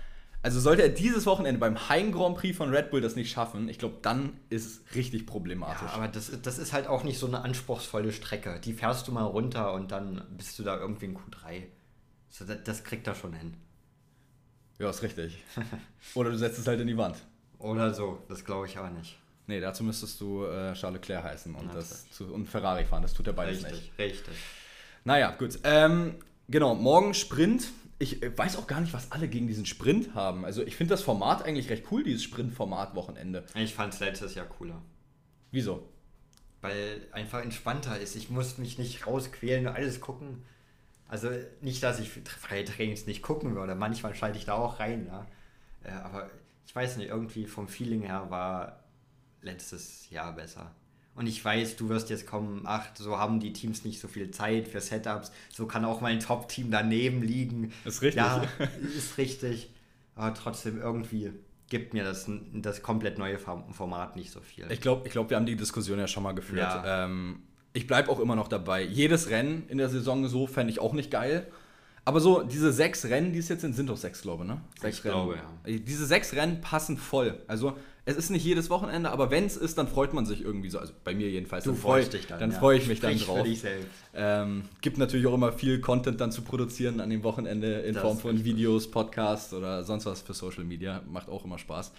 [0.41, 3.67] also sollte er dieses Wochenende beim Heim Grand Prix von Red Bull das nicht schaffen,
[3.67, 5.81] ich glaube, dann ist es richtig problematisch.
[5.89, 8.59] ja, aber das, ist- das ist halt auch nicht so eine anspruchsvolle Strecke.
[8.63, 11.63] Die fährst du mal runter und dann bist du da irgendwie in Q3.
[12.29, 13.55] So, das, das kriegt er schon hin.
[14.79, 15.43] Ja, ist richtig.
[16.15, 17.17] Oder du setzt es halt in die Wand.
[17.59, 19.17] Oder so, das glaube ich aber nicht.
[19.47, 23.03] Nee, dazu müsstest du äh, Charles Leclerc heißen und, das zu, und Ferrari fahren.
[23.03, 23.73] Das tut er beides nicht.
[23.73, 24.35] Richtig, richtig.
[25.03, 25.59] Naja, gut.
[25.63, 26.15] Ähm,
[26.47, 27.67] genau, morgen Sprint.
[27.99, 30.45] Ich äh, weiß auch gar nicht, was alle gegen diesen Sprint haben.
[30.45, 33.45] Also ich finde das Format eigentlich recht cool, dieses Sprint-Format-Wochenende.
[33.53, 34.81] Ich fand es letztes Jahr cooler.
[35.51, 35.87] Wieso?
[36.61, 38.15] Weil einfach entspannter ist.
[38.15, 40.43] Ich muss mich nicht rausquälen und alles gucken.
[41.07, 41.29] Also
[41.61, 43.75] nicht, dass ich freie Trainings nicht gucken würde.
[43.75, 45.07] Manchmal schalte ich da auch rein.
[45.83, 46.31] Äh, aber
[46.65, 48.84] ich weiß nicht, irgendwie vom Feeling her war
[49.45, 50.71] letztes Jahr besser.
[51.15, 54.31] Und ich weiß, du wirst jetzt kommen, ach, so haben die Teams nicht so viel
[54.31, 55.31] Zeit für Setups.
[55.49, 57.71] So kann auch mein Top-Team daneben liegen.
[57.85, 58.21] Ist richtig.
[58.21, 58.43] Ja,
[58.97, 59.71] ist richtig.
[60.15, 61.31] Aber trotzdem irgendwie
[61.69, 64.69] gibt mir das, das komplett neue Form- Format nicht so viel.
[64.69, 66.59] Ich glaube, ich glaub, wir haben die Diskussion ja schon mal geführt.
[66.59, 67.05] Ja.
[67.05, 68.83] Ähm, ich bleibe auch immer noch dabei.
[68.83, 71.47] Jedes Rennen in der Saison so fände ich auch nicht geil.
[72.03, 74.61] Aber so, diese sechs Rennen, die es jetzt sind, sind doch sechs, glaube ich, ne?
[74.79, 75.77] Sechs Ich glaube, ja.
[75.79, 77.41] Diese sechs Rennen passen voll.
[77.47, 77.77] Also,
[78.07, 80.77] es ist nicht jedes Wochenende, aber wenn es ist, dann freut man sich irgendwie so.
[80.77, 81.63] Also bei mir jedenfalls.
[81.63, 82.39] Du dann freu- freust dich dann.
[82.39, 82.59] Dann ja.
[82.59, 83.43] freue ich mich dann Sprich für drauf.
[83.43, 83.89] dich selbst.
[84.13, 88.03] Ähm, gibt natürlich auch immer viel Content dann zu produzieren an dem Wochenende in Das
[88.03, 88.43] Form von.
[88.45, 91.01] Videos, Podcasts oder sonst was für Social Media.
[91.07, 91.93] Macht auch immer Spaß.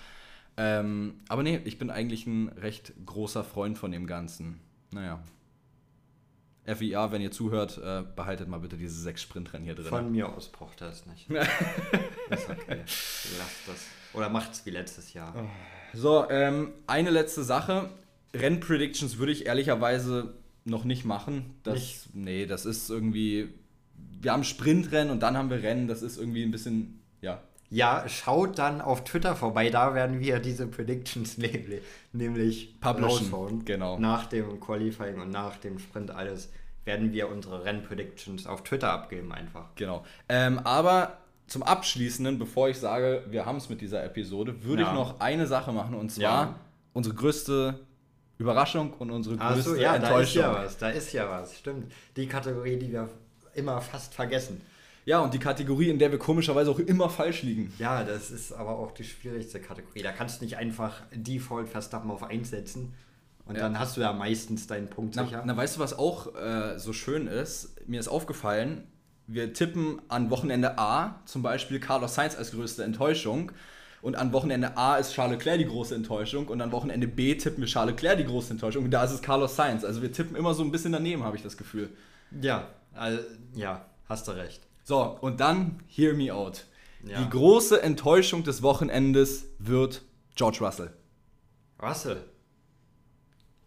[0.58, 4.60] Ähm, aber nee, ich bin eigentlich ein recht großer Freund von dem Ganzen.
[4.92, 5.20] Naja.
[6.66, 9.86] FIA, wenn ihr zuhört, äh, behaltet mal bitte diese sechs Sprintrennen hier drin.
[9.86, 11.28] Von mir aus braucht er es nicht.
[11.30, 12.78] ist okay.
[13.38, 13.86] Lasst das.
[14.14, 15.32] Oder macht's wie letztes Jahr.
[15.96, 17.88] So, ähm, eine letzte Sache.
[18.34, 21.54] Rennpredictions würde ich ehrlicherweise noch nicht machen.
[21.62, 22.14] Das, Nicht?
[22.14, 23.54] Nee, das ist irgendwie.
[24.20, 25.88] Wir haben Sprintrennen und dann haben wir Rennen.
[25.88, 27.00] Das ist irgendwie ein bisschen.
[27.22, 27.40] Ja.
[27.68, 29.70] Ja, schaut dann auf Twitter vorbei.
[29.70, 31.82] Da werden wir diese Predictions nämlich,
[32.12, 33.98] nämlich Publishen, genau.
[33.98, 36.50] Nach dem Qualifying und nach dem Sprint alles
[36.84, 39.74] werden wir unsere Rennpredictions auf Twitter abgeben einfach.
[39.74, 40.04] Genau.
[40.28, 44.88] Ähm, aber zum Abschließenden, bevor ich sage, wir haben es mit dieser Episode, würde Ja.
[44.88, 46.54] ich noch eine Sache machen und zwar Ja.
[46.92, 47.78] unsere größte
[48.38, 50.02] Überraschung und unsere größte Achso, ja, da ist
[50.34, 50.42] Enttäuschung.
[50.42, 50.78] ja was.
[50.78, 51.56] Da ist ja was.
[51.56, 51.92] Stimmt.
[52.16, 53.08] Die Kategorie, die wir
[53.54, 54.60] immer fast vergessen.
[55.06, 57.72] Ja, und die Kategorie, in der wir komischerweise auch immer falsch liegen.
[57.78, 60.02] Ja, das ist aber auch die schwierigste Kategorie.
[60.02, 62.92] Da kannst du nicht einfach Default Verstappen auf 1 setzen
[63.46, 63.62] und Ja.
[63.62, 65.42] dann hast du ja meistens deinen Punkt Na, sicher.
[65.46, 67.76] na, weißt du, was auch äh, so schön ist?
[67.88, 68.82] Mir ist aufgefallen,
[69.26, 73.52] wir tippen an Wochenende A zum Beispiel Carlos Sainz als größte Enttäuschung.
[74.02, 76.46] Und an Wochenende A ist Charles Leclerc die große Enttäuschung.
[76.46, 78.84] Und an Wochenende B tippen wir Charles Leclerc die große Enttäuschung.
[78.84, 79.84] Und da ist es Carlos Sainz.
[79.84, 81.90] Also wir tippen immer so ein bisschen daneben, habe ich das Gefühl.
[82.40, 83.20] Ja, also,
[83.54, 84.62] ja, hast du recht.
[84.84, 86.66] So, und dann hear me out.
[87.04, 87.20] Ja.
[87.20, 90.02] Die große Enttäuschung des Wochenendes wird
[90.36, 90.92] George Russell.
[91.82, 92.22] Russell.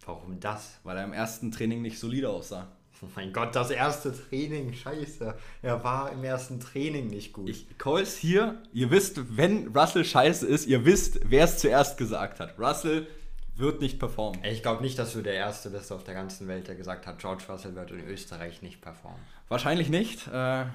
[0.05, 0.79] Warum das?
[0.83, 2.67] Weil er im ersten Training nicht solide aussah.
[3.01, 5.33] Oh mein Gott, das erste Training, scheiße.
[5.61, 7.49] Er war im ersten Training nicht gut.
[7.49, 8.61] Ich call's hier.
[8.73, 12.59] Ihr wisst, wenn Russell scheiße ist, ihr wisst, wer es zuerst gesagt hat.
[12.59, 13.07] Russell
[13.55, 14.43] wird nicht performen.
[14.43, 17.19] Ich glaube nicht, dass du der Erste bist auf der ganzen Welt, der gesagt hat,
[17.19, 19.19] George Russell wird in Österreich nicht performen.
[19.47, 20.27] Wahrscheinlich nicht.
[20.27, 20.65] Äh,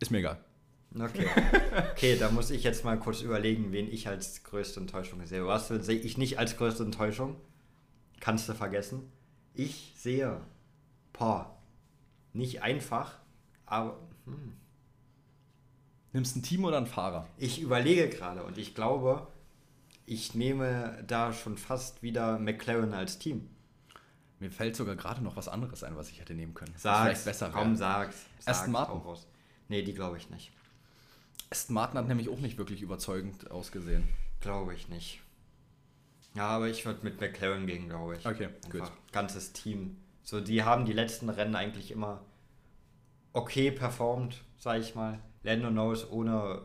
[0.00, 0.38] ist mir egal.
[0.98, 1.26] Okay.
[1.92, 5.42] Okay, da muss ich jetzt mal kurz überlegen, wen ich als größte Enttäuschung sehe.
[5.42, 7.36] Russell sehe ich nicht als größte Enttäuschung.
[8.20, 9.10] Kannst du vergessen.
[9.54, 10.40] Ich sehe,
[11.12, 11.53] boah,
[12.34, 13.18] nicht einfach,
[13.66, 14.54] aber hm.
[16.12, 17.26] Nimmst ein Team oder einen Fahrer?
[17.38, 19.26] ich überlege gerade und ich glaube,
[20.06, 23.48] ich nehme da schon fast wieder McLaren als Team.
[24.38, 26.74] Mir fällt sogar gerade noch was anderes ein, was ich hätte nehmen können.
[26.76, 27.76] Sag's, vielleicht besser komm, wäre.
[27.76, 28.26] sag's.
[28.44, 28.98] Aston Martin.
[28.98, 29.26] raus.
[29.68, 30.52] Nee, die glaube ich nicht.
[31.50, 34.06] Aston Martin hat nämlich auch nicht wirklich überzeugend ausgesehen.
[34.40, 35.20] Glaube ich nicht.
[36.34, 38.26] Ja, aber ich würde mit McLaren gehen, glaube ich.
[38.26, 38.90] Okay, gut.
[39.12, 39.96] Ganzes Team.
[40.24, 42.22] So, die haben die letzten Rennen eigentlich immer
[43.34, 45.20] okay performt, sage ich mal.
[45.42, 46.62] Lando Norris ohne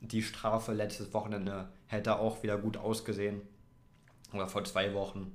[0.00, 3.40] die Strafe letztes Wochenende hätte auch wieder gut ausgesehen.
[4.34, 5.34] Oder vor zwei Wochen.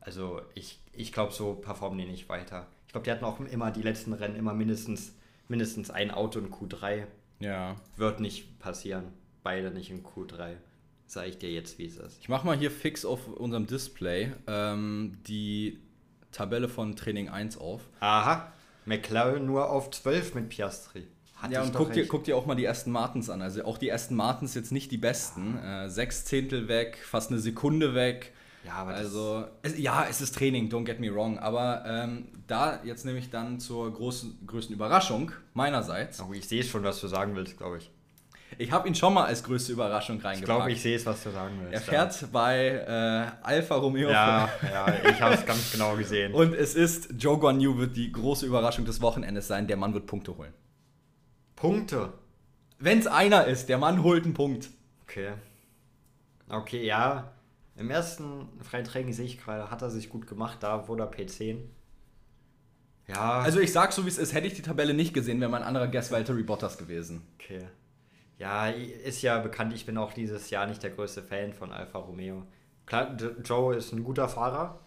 [0.00, 2.66] Also ich, ich glaube, so performen die nicht weiter.
[2.86, 5.14] Ich glaube, die hatten auch immer die letzten Rennen immer mindestens,
[5.48, 7.06] mindestens ein Auto in Q3.
[7.40, 7.76] Ja.
[7.96, 9.04] Wird nicht passieren.
[9.42, 10.56] Beide nicht in Q3.
[11.06, 12.18] Sag ich dir jetzt, wie es ist.
[12.20, 15.78] Ich mache mal hier fix auf unserem Display ähm, die
[16.36, 17.80] Tabelle von Training 1 auf.
[18.00, 18.52] Aha.
[18.84, 21.06] McLaren nur auf 12 mit Piastri.
[21.36, 23.42] Hatte ja, ich und guck dir, guck dir auch mal die Aston Martins an.
[23.42, 25.58] Also auch die Aston Martins jetzt nicht die besten.
[25.58, 28.32] Äh, sechs Zehntel weg, fast eine Sekunde weg.
[28.64, 31.38] Ja, aber also es, ja, es ist Training, don't get me wrong.
[31.38, 36.20] Aber ähm, da jetzt nämlich dann zur großen, größten Überraschung meinerseits.
[36.20, 37.90] Oh, ich sehe schon, was du sagen willst, glaube ich.
[38.58, 40.44] Ich habe ihn schon mal als größte Überraschung Ich reingepackt.
[40.58, 41.74] glaube, ich sehe es, was du sagen willst.
[41.74, 44.08] er fährt bei äh, Alfa Romeo.
[44.10, 46.32] Ja, ja, ich habe es ganz genau gesehen.
[46.32, 49.66] Und es ist, Joe Guan Yu wird die große Überraschung des Wochenendes sein.
[49.66, 50.52] Der Mann wird Punkte holen.
[51.56, 52.12] Punkte.
[52.78, 54.68] Wenn es einer ist, der Mann holt einen Punkt.
[55.02, 55.32] Okay.
[56.48, 57.32] Okay, ja.
[57.76, 61.58] Im ersten Freitraining sehe ich gerade, hat er sich gut gemacht, da wurde er P10.
[63.08, 65.50] Ja, Also ich sag so wie es ist, hätte ich die Tabelle nicht gesehen, wäre
[65.50, 67.22] mein anderer Guest Valtteri Bottas gewesen.
[67.38, 67.66] okay.
[68.38, 71.98] Ja, ist ja bekannt, ich bin auch dieses Jahr nicht der größte Fan von Alfa
[71.98, 72.42] Romeo.
[72.84, 74.78] Klar, Joe ist ein guter Fahrer,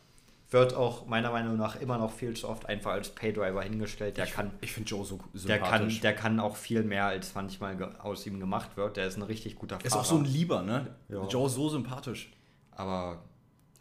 [0.52, 4.18] wird auch meiner Meinung nach immer noch viel zu oft einfach als Paydriver hingestellt.
[4.18, 6.00] Der kann, Ich finde Joe so der kann, sympathisch.
[6.02, 8.98] der kann auch viel mehr, als manchmal aus ihm gemacht wird.
[8.98, 10.02] Der ist ein richtig guter ist Fahrer.
[10.02, 10.96] auch so ein Lieber, ne?
[11.10, 11.26] Ja.
[11.28, 12.32] Joe so sympathisch.
[12.72, 13.24] aber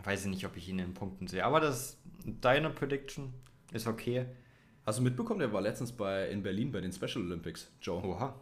[0.05, 1.45] weiß ich nicht, ob ich ihn in Punkten sehe.
[1.45, 3.35] Aber das deine Prediction
[3.73, 4.27] ist okay.
[4.87, 8.03] Hast du mitbekommen, der war letztens bei, in Berlin bei den Special Olympics, Joe.
[8.03, 8.35] Oha,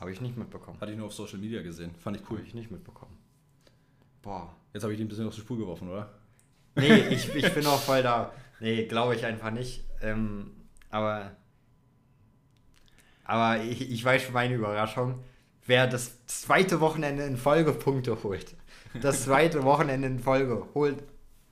[0.00, 0.80] habe ich nicht mitbekommen.
[0.80, 1.94] Hatte ich nur auf Social Media gesehen.
[1.94, 2.38] Fand ich cool.
[2.38, 3.16] Habe ich nicht mitbekommen.
[4.22, 4.54] Boah.
[4.72, 6.10] Jetzt habe ich den ein bisschen auf die Spur geworfen, oder?
[6.74, 8.32] Nee, ich, ich bin auch voll da.
[8.60, 9.84] Nee, glaube ich einfach nicht.
[10.00, 10.52] Ähm,
[10.88, 11.36] aber
[13.24, 15.20] aber ich, ich weiß schon meine Überraschung.
[15.64, 18.56] Wer das zweite Wochenende in Folge Punkte holt.
[19.02, 21.04] Das zweite Wochenende in Folge holt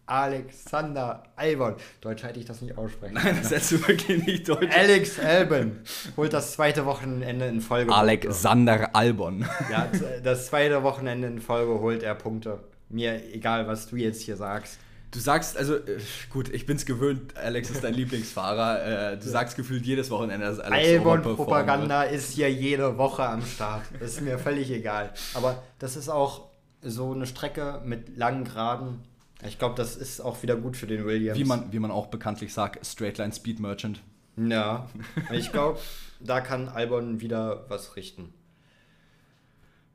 [0.08, 1.74] Alexander Albon.
[2.00, 3.14] Deutsch hätte ich das nicht aussprechen.
[3.14, 4.74] Nein, das hättest du wirklich nicht deutsch.
[4.74, 5.80] Alex Albon
[6.16, 9.40] holt das zweite Wochenende in Folge Alexander Albon.
[9.40, 9.72] Punkte.
[9.72, 9.88] Ja,
[10.24, 12.60] das zweite Wochenende in Folge holt er Punkte.
[12.88, 14.78] Mir egal, was du jetzt hier sagst.
[15.10, 15.98] Du sagst, also, äh,
[16.30, 19.12] gut, ich bin's gewöhnt, Alex ist dein Lieblingsfahrer.
[19.12, 23.82] Äh, du sagst gefühlt jedes Wochenende, dass Alex Albon-Propaganda ist hier jede Woche am Start.
[24.00, 25.12] Das ist mir völlig egal.
[25.34, 26.48] Aber das ist auch
[26.82, 29.02] so eine Strecke mit langen Geraden.
[29.46, 31.38] Ich glaube, das ist auch wieder gut für den Williams.
[31.38, 34.00] Wie man, wie man auch bekanntlich sagt, Straightline Speed Merchant.
[34.36, 34.88] Ja,
[35.32, 35.78] ich glaube,
[36.20, 38.32] da kann Albon wieder was richten.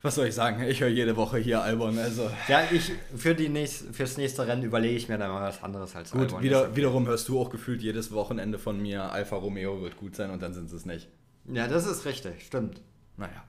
[0.04, 0.62] Was soll ich sagen?
[0.64, 1.98] Ich höre jede Woche hier Albon.
[1.98, 5.62] Also Ja, ich für die nächst, fürs nächste Rennen überlege ich mir dann mal was
[5.62, 6.42] anderes als gut, Albon.
[6.42, 10.30] wieder, wiederum hörst du auch gefühlt jedes Wochenende von mir, Alfa Romeo wird gut sein
[10.30, 11.08] und dann sind sie es nicht.
[11.50, 12.82] Ja, das ist richtig, stimmt.
[13.16, 13.44] Naja.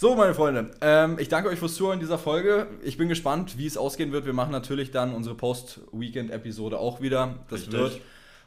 [0.00, 2.68] So, meine Freunde, ähm, ich danke euch fürs Zuhören in dieser Folge.
[2.84, 4.26] Ich bin gespannt, wie es ausgehen wird.
[4.26, 7.34] Wir machen natürlich dann unsere Post-Weekend-Episode auch wieder.
[7.50, 7.74] Das Richtig.
[7.74, 8.00] wird.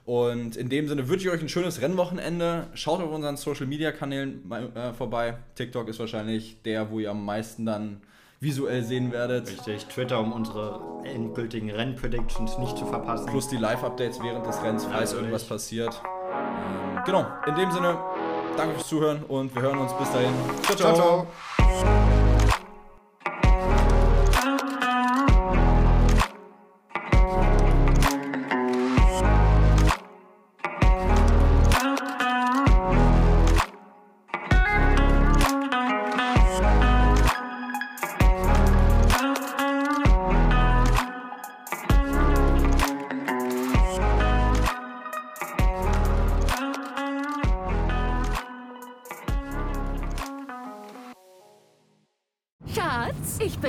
[0.05, 2.67] Und in dem Sinne wünsche ich euch ein schönes Rennwochenende.
[2.73, 5.39] Schaut auf unseren Social-Media-Kanälen äh, vorbei.
[5.55, 7.99] TikTok ist wahrscheinlich der, wo ihr am meisten dann
[8.39, 9.49] visuell sehen werdet.
[9.49, 13.25] Richtig, Twitter, um unsere endgültigen Rennpredictions nicht zu verpassen.
[13.25, 16.01] Plus die Live-Updates während des Rennens, falls irgendwas passiert.
[16.33, 17.97] Ähm, genau, in dem Sinne,
[18.61, 20.33] danke fürs Zuhören und wir hören uns bis dahin.
[20.63, 20.75] ciao.
[20.77, 21.27] Ciao, ciao.
[21.57, 22.10] Schatz,